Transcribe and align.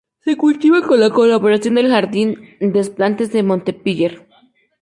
Se 0.21 0.35
cultiva 0.35 0.81
con 0.81 0.99
la 0.99 1.11
colaboración 1.11 1.75
del 1.75 1.89
Jardin 1.91 2.55
des 2.59 2.89
Plantes 2.89 3.31
de 3.31 3.43
Montpellier. 3.43 4.25